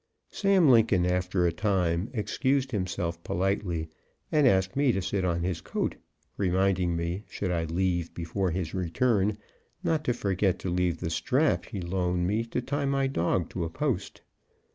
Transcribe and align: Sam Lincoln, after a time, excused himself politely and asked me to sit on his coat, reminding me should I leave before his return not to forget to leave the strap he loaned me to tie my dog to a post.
Sam 0.31 0.67
Lincoln, 0.67 1.05
after 1.05 1.45
a 1.45 1.51
time, 1.51 2.09
excused 2.11 2.71
himself 2.71 3.23
politely 3.23 3.87
and 4.31 4.47
asked 4.47 4.75
me 4.75 4.91
to 4.93 4.99
sit 4.99 5.23
on 5.23 5.43
his 5.43 5.61
coat, 5.61 5.93
reminding 6.37 6.95
me 6.95 7.21
should 7.29 7.51
I 7.51 7.65
leave 7.65 8.11
before 8.15 8.49
his 8.49 8.73
return 8.73 9.37
not 9.83 10.03
to 10.05 10.13
forget 10.13 10.57
to 10.57 10.71
leave 10.71 11.01
the 11.01 11.11
strap 11.11 11.65
he 11.67 11.81
loaned 11.81 12.25
me 12.25 12.45
to 12.45 12.63
tie 12.63 12.85
my 12.87 13.05
dog 13.05 13.51
to 13.51 13.63
a 13.63 13.69
post. 13.69 14.21